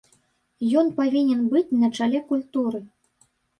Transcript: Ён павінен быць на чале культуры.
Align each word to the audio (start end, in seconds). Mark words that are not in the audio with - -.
Ён 0.81 0.87
павінен 0.99 1.45
быць 1.53 1.75
на 1.83 1.91
чале 1.99 2.25
культуры. 2.35 2.85